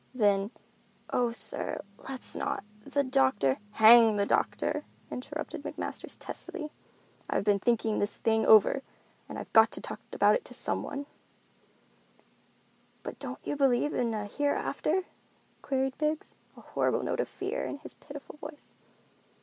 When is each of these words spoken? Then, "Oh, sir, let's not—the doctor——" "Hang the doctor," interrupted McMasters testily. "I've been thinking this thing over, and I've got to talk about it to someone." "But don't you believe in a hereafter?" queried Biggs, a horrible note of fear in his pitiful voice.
Then, 0.15 0.49
"Oh, 1.13 1.31
sir, 1.31 1.79
let's 2.09 2.33
not—the 2.33 3.03
doctor——" 3.03 3.59
"Hang 3.73 4.15
the 4.15 4.25
doctor," 4.25 4.83
interrupted 5.11 5.61
McMasters 5.61 6.17
testily. 6.19 6.71
"I've 7.29 7.43
been 7.43 7.59
thinking 7.59 7.99
this 7.99 8.17
thing 8.17 8.43
over, 8.43 8.81
and 9.29 9.37
I've 9.37 9.53
got 9.53 9.69
to 9.73 9.79
talk 9.79 9.99
about 10.11 10.33
it 10.33 10.43
to 10.45 10.55
someone." 10.55 11.05
"But 13.03 13.19
don't 13.19 13.45
you 13.45 13.55
believe 13.55 13.93
in 13.93 14.15
a 14.15 14.25
hereafter?" 14.25 15.03
queried 15.61 15.99
Biggs, 15.99 16.33
a 16.57 16.61
horrible 16.61 17.03
note 17.03 17.19
of 17.19 17.27
fear 17.29 17.63
in 17.63 17.77
his 17.77 17.93
pitiful 17.93 18.37
voice. 18.37 18.71